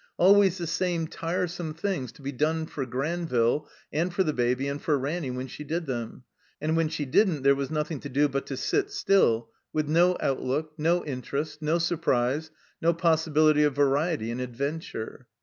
[0.17, 4.81] Always the same tiresome things to be done for Granville and for the Baby and
[4.81, 6.23] for Ranny, when she did them;
[6.59, 10.17] and when she didn't there wais nothing to do but to sit still, with no
[10.19, 12.49] out, look, no interest, no surprise,
[12.81, 15.27] no possibility of variety and adventure.